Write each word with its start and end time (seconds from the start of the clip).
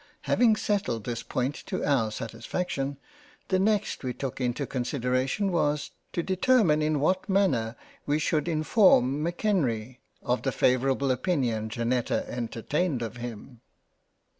Having 0.21 0.55
settled 0.55 1.03
this 1.03 1.21
Point 1.21 1.53
to 1.67 1.85
our 1.87 2.09
satisfaction, 2.11 2.97
the 3.49 3.59
next 3.59 4.03
we 4.03 4.15
took 4.15 4.41
into 4.41 4.65
consideration 4.65 5.51
was, 5.51 5.91
to 6.11 6.23
determine 6.23 6.81
in 6.81 6.99
what 6.99 7.29
manner 7.29 7.75
we 8.07 8.17
should 8.17 8.47
inform 8.47 9.21
M'Kenrie 9.21 9.99
of 10.23 10.41
the 10.41 10.51
favourable 10.51 11.11
Opinion 11.11 11.69
Janetta 11.69 12.27
entertained 12.27 13.03
of 13.03 13.17
him. 13.17 13.61